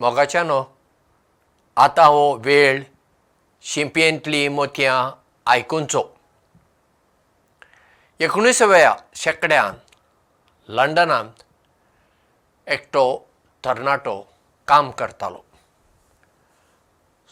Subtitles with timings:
[0.00, 0.62] मोगाच्यानो
[1.76, 2.82] आतां हो वेळ
[3.62, 5.10] शिंपयेंतली मोतयां
[5.50, 6.02] आयकुनचो
[8.20, 9.74] एकुणिसाव्या शेंकड्यान
[10.68, 11.42] लंडनांत
[12.66, 13.04] एकटो
[13.64, 14.20] तरणाटो
[14.68, 15.40] काम करतालो.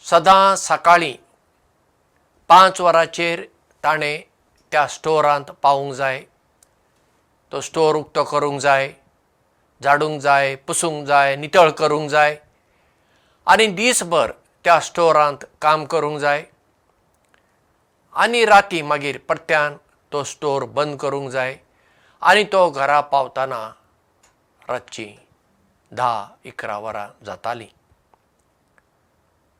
[0.05, 1.15] सदां सकाळीं
[2.49, 3.43] पांच वरांचेर
[3.83, 4.21] ताणें
[4.71, 6.23] त्या स्टोरांत पावूंक जाय.
[7.51, 8.91] तो स्टोर उक्तो करूंक जाय
[9.83, 12.35] झाडूंक जाय पुसूंक जाय नितळ करूंक जाय
[13.47, 14.31] आनी दीसभर
[14.65, 16.43] त्या स्टोरांत काम करूंक जाय.
[18.15, 19.77] आनी राती मागीर परत्यान
[20.11, 21.55] तो स्टोर बंद करूंक जाय.
[22.21, 23.61] आनी तो घरा पावतना
[24.69, 25.07] रातची
[25.91, 26.11] धा
[26.45, 27.67] इकरा वरां जातालीं.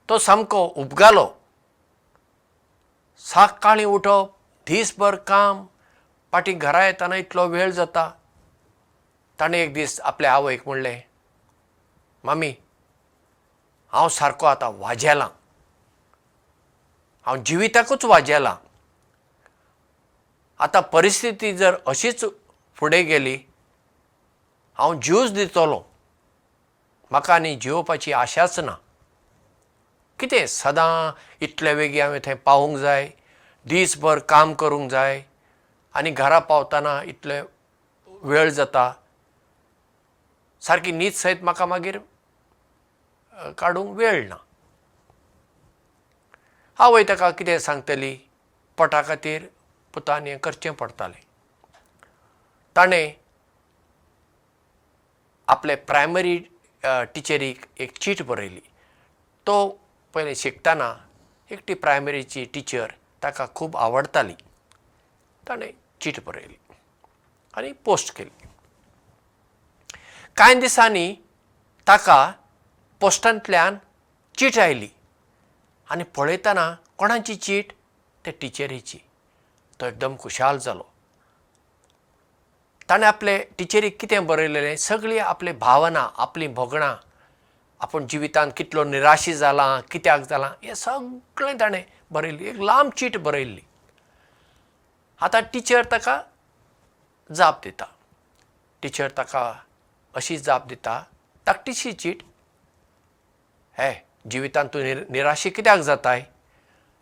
[0.10, 1.26] तो सामको उपगालो
[3.26, 4.36] सकाळीं उठप
[4.68, 5.66] दीसभर काम
[6.34, 8.10] पाटी घरा येतना इतलो वेळ जाता.
[9.40, 11.02] ताणें एक दीस आपल्या आवयक म्हणलें
[12.24, 12.54] मामी
[13.94, 15.30] हांव सारको आतां वाजेलां.
[17.26, 18.56] हांव जिविताकूच वाजेलां.
[20.60, 22.26] आतां परिस्थिती जर अशीच
[22.78, 23.38] फुडें गेली
[24.78, 25.80] हांव जीवच दितलो.
[27.12, 28.76] म्हाका आनी जिवोवपाची आशाच ना.
[30.20, 30.46] कितें?
[30.48, 33.10] सदां इतले बेगी हांवें थंय पावूंक जाय
[33.66, 35.22] दीसभर काम करूंक जाय
[35.96, 37.42] आनी घरा पावतना इतले
[38.24, 38.92] वेळ जाता.
[40.62, 42.00] सारकी न्हीद सयत म्हाका मागीर
[43.58, 44.36] काडूंक वेळ ना.
[46.80, 48.16] आवय ताका कितें सांगतली?
[48.78, 49.46] पोटा खातीर
[49.94, 51.22] पुतान हें करचें पडटालें.
[52.76, 53.14] ताणें
[55.48, 56.38] आपले प्रायमरी
[56.84, 58.62] टिचरीक एक चीट बरयली.
[59.48, 59.68] तो
[60.14, 60.94] पयलीं शिकतना
[61.52, 62.92] एकटी प्रायमरीची टिचर
[63.24, 64.36] ताका खूब आवडटाली.
[65.44, 66.58] ताणें चीट बरयली
[67.54, 68.48] आनी पोस्ट केली.
[70.38, 71.14] कांय दिसांनी
[71.88, 72.20] ताका
[73.02, 73.78] पोस्टांतल्यान
[74.38, 74.88] चीट आयली.
[75.92, 77.72] आनी पळयतना कोणाची चीट?
[78.26, 78.98] ते टिचरीची.
[79.80, 80.84] तो एकदम खुशाल जालो.
[82.90, 84.76] ताणें आपले टिचरीक कितें बरयलेलें?
[84.76, 86.96] सगळीं आपली भावना आपलीं भोगणां.
[87.82, 90.50] आपूण जिवितांत कितलो निराशी जालां कित्याक जालां?
[90.64, 92.48] हें सगळें ताणें बरयली.
[92.50, 93.62] एक लांब चीट बरयल्ली
[95.22, 96.22] आतां टिचर ताका
[97.36, 97.86] जाप दिता.
[98.82, 99.52] टिचर ताका
[100.16, 101.04] अशी जाप दिता
[101.46, 102.24] धाकटीशी चीट
[103.80, 103.94] हे
[104.32, 106.22] जिवितांत तूं निर निराशी कित्याक जाताय?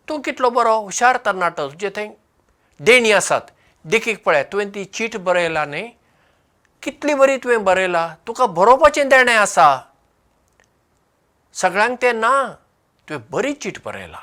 [0.08, 2.08] तूं कितलो बरो हुशार तरणाटो तुजे थंय
[2.80, 3.40] देणी आसात.
[3.84, 5.88] देखीक पळय तुवें ती चीट बरयला न्ही?
[6.82, 8.14] कितली बरी तुवें बरयला?
[8.26, 9.80] तुका बरोवपाचें देणें आसा.
[11.54, 12.52] सगळ्यांक तें ना
[13.08, 14.18] तुवें बरी चीट बरयला.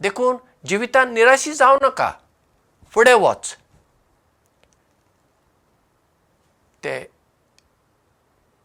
[0.00, 0.36] देखून
[0.66, 2.10] जिवितांत निराशी जावं नाका.
[2.92, 3.56] फुडें वच.
[6.84, 7.10] ते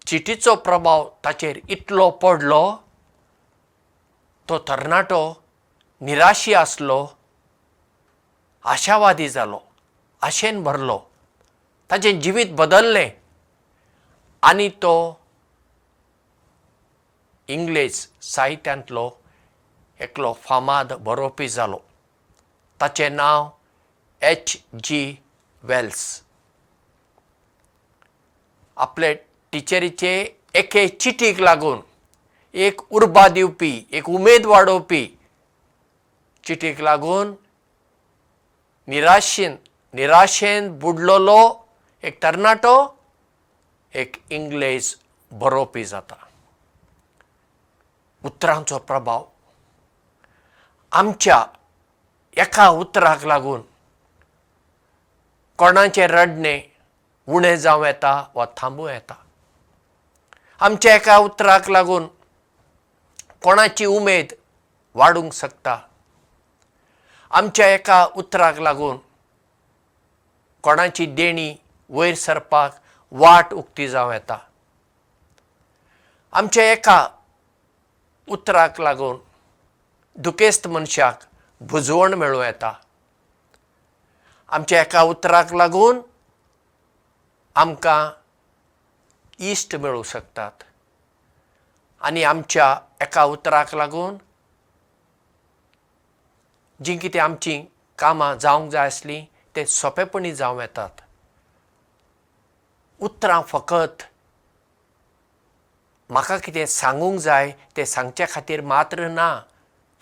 [0.07, 2.88] चिटीचो प्रभाव ताचेर इतलो पडलो
[4.49, 5.21] तो तरणाटो
[6.01, 6.99] निराशी आसलो
[8.65, 9.59] आशावादी जालो
[10.21, 10.97] आशेन भरलो
[11.89, 13.09] ताचें जिवीत बदल्लें
[14.43, 14.95] आनी तो
[17.49, 19.09] इंग्लेज साहित्यांतलो
[19.99, 21.77] एकलो फामाद बरोवपी जालो.
[22.79, 23.49] ताचें नांव
[24.21, 25.01] एच जी
[25.63, 26.01] वेल्स.
[28.77, 29.13] आपले
[29.53, 30.13] टिचरीचे
[30.55, 31.79] एके चिटीक लागून
[32.53, 35.05] एक उर्बा दिवपी एक उमेद वाडोवपी.
[36.43, 37.33] चिटीक लागून
[38.87, 39.55] निराशेन
[39.93, 41.67] निराशेन बुडलोलो
[42.03, 42.75] एक तरणाटो
[43.93, 44.95] एक इंग्लेज
[45.31, 46.15] बरोवपी जाता.
[48.25, 49.23] उतरांचो प्रभाव.
[50.91, 51.45] आमच्या
[52.37, 53.61] एका उतराक लागून
[55.57, 56.61] कोणाचें रडणें
[57.27, 59.15] उणें जावं येता वा थांबूं येता.
[60.59, 62.07] आमच्या एका उतराक लागून
[63.43, 64.27] कोणाची उमेद
[64.93, 65.77] वाडूंक शकता?
[67.29, 68.97] आमच्या एका उतराक लागून
[70.61, 71.55] कोणाची देणी
[71.89, 72.79] वयर सरपाक
[73.11, 74.37] वाट उक्ती जावं येता.
[76.31, 77.07] आमच्या एका
[78.29, 79.17] उतराक लागून
[80.15, 81.19] दुखेस्त मनशाक
[81.61, 82.73] बुजवण मेळूं येता.
[84.49, 85.99] आमच्या एका उतराक लागून
[87.55, 88.09] आमकां
[89.39, 90.51] इश्ट मेळूं शकतात.
[92.01, 94.17] आनी आमच्या एका उतराक लागून
[96.83, 97.63] जीं कितें आमचीं
[97.99, 99.23] कामां जावंक जाय आसलीं
[99.55, 101.01] ते सोंपेपणी जावं येतात.
[102.99, 104.03] उतरां फकत
[106.09, 109.29] म्हाका कितें सांगूंक जाय तें सांगचे खातीर मात्र ना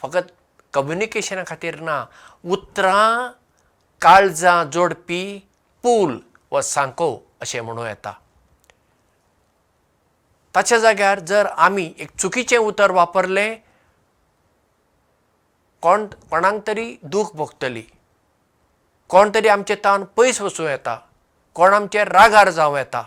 [0.01, 0.31] फकत
[0.73, 2.03] कम्युनिकेशना खातीर ना.
[2.45, 3.31] उतरां
[4.01, 5.23] काळजां जोडपी
[5.83, 6.19] पूल
[6.51, 7.09] वा सांको
[7.41, 8.13] अशें म्हणूं येता
[10.57, 13.55] ताच्या जाग्यार जर आमी एक चुकीचें उतर वापरलें
[15.81, 17.81] कोण कोणाक तरी दूख भोगतली.
[19.09, 20.95] कोण तरी आमचें तान पयस वचूं येता.
[21.55, 23.03] कोण आमचे रागार जावं येता.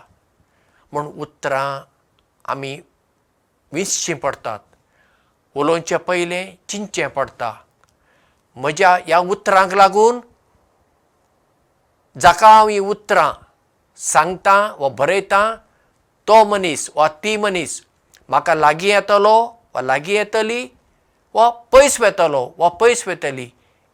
[0.93, 1.81] म्हूण उतरां
[2.51, 2.79] आमी
[3.73, 4.59] विसचीं पडटात
[5.55, 7.51] उलोवचे पयलें चिंतचें पडटा
[8.55, 10.19] म्हज्या ह्या उतरांक लागून
[12.21, 13.31] जाका हांव ही उतरां
[13.97, 15.43] सांगता वा बरयतां
[16.31, 17.71] तो मनीस वा ती मनीस
[18.29, 19.33] म्हाका लागीं येतलो
[19.75, 20.61] वा लागीं येतली
[21.35, 23.47] वा पयस वेतलो वा पयस वेतली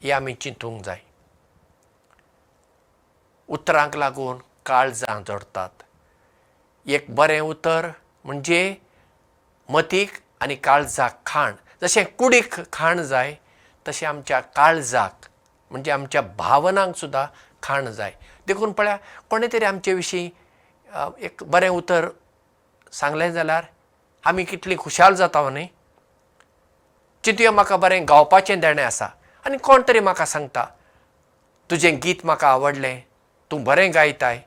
[0.03, 0.99] ही आमी चिंतूंक जाय.
[3.49, 5.83] उतरांक लागून काळजां जडटात
[6.85, 7.87] एक बरें उतर
[8.25, 8.61] म्हणजे
[9.69, 10.11] मतीक
[10.41, 11.53] आनी काळजाक खाण.
[11.81, 13.35] जशें कुडीक खाण जाय
[13.87, 15.25] तशें आमच्या काळजाक
[15.71, 17.25] म्हणजे आमच्या भावनांक सुद्दां
[17.63, 18.13] खाण जाय.
[18.47, 18.95] देखून पळया
[19.29, 20.29] कोणे तरी आमचे विशीं
[21.25, 22.09] एक बरें उतर
[22.91, 23.65] सांगलें जाल्यार
[24.25, 25.67] आमी कितलीं खुशाल जाता न्ही?
[27.23, 29.07] चिंतुया म्हाका बरें गावपाचें देणें आसा.
[29.45, 30.65] आनी कोण तरी म्हाका सांगता
[31.69, 32.99] तुजें गीत म्हाका आवडलें
[33.51, 34.39] तूं बरें गायताय.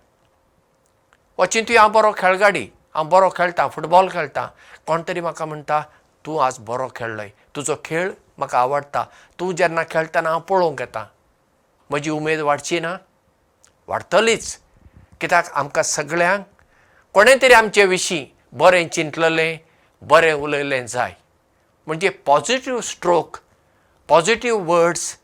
[1.38, 4.46] वा चिंतुया हांव बरो खेळगाडी हांव बरो खेळटां फुटबॉल खेळटां.
[4.86, 5.80] कोण तरी म्हाका म्हणटा
[6.24, 9.04] तूं आज बरो खेळ्ळय तुजो खेळ म्हाका आवडटा.
[9.40, 11.04] तूं जेन्ना खेळटना हांव पळोवंक येता.
[11.90, 12.96] म्हजी उमेद वाडची ना?
[13.88, 14.56] वाडटलीच
[15.20, 16.44] कित्याक आमकां सगळ्यांक
[17.14, 18.24] कोणें तरी आमचे विशीं
[18.58, 19.58] बरें चिंतलेलें
[20.02, 21.12] बरें उलयलें जाय.
[21.86, 23.36] म्हणजे पॉझिटीव स्ट्रोक
[24.08, 25.16] पॉझिटीव वर्ड्स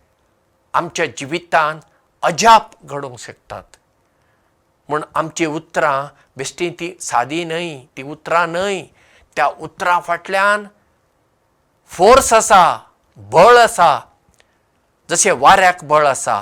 [0.74, 1.80] आमच्या जिवितांत
[2.22, 3.62] अजाप घडोवंक शकतात.
[4.88, 6.06] म्हूण आमची उतरां
[6.36, 8.82] बेश्टी ती सादी न्हय ती उतरां न्हय
[9.36, 10.66] त्या उतरां फाटल्यान
[11.92, 12.78] फोर्स आसा
[13.16, 13.98] बळ आसा.
[15.10, 16.40] जशें वाऱ्याक बळ आसा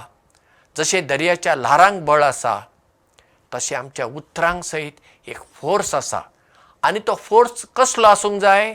[0.76, 2.60] जशें दर्याच्या ल्हारांक बळ आसा
[3.54, 6.20] तशें आमच्या उतरांक सयत एक फोर्स आसा.
[6.82, 8.74] आनी तो फोर्स कसलो आसूंक जाय?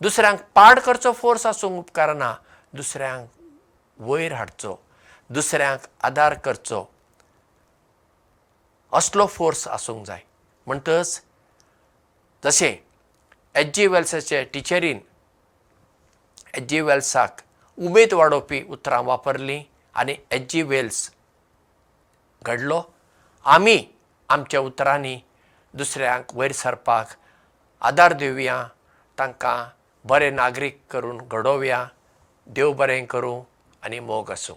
[0.00, 2.32] दुसऱ्यांक पाड करचो फोर्स आसूंक उपकारना
[2.74, 3.28] दुसऱ्यांक
[3.98, 4.74] वयर हाडचो.
[5.30, 6.84] दुसऱ्यांक आदार करचो.
[8.92, 10.20] असलो फोर्स आसूंक जाय.
[10.66, 11.22] म्हणटच
[12.44, 12.74] जशें
[13.54, 14.98] एच जी वेल्साचे टिचरीन
[16.54, 17.40] एच जी वेल्साक
[17.78, 19.62] उमेद वाडोवपी उतरां वापरलीं
[19.94, 21.10] आनी एच जी वेल्स
[22.42, 22.82] घडलो.
[23.46, 23.76] आमी
[24.28, 25.18] आमच्या उतरांनी
[25.74, 27.08] दुसऱ्यांक वयर सरपाक
[27.80, 28.66] आदार दिवया
[29.18, 29.56] तांकां
[30.04, 31.86] बरे नागरीक करून घडोवया.
[32.46, 33.42] देव बरें करूं
[33.82, 34.54] आनी मोग आसूं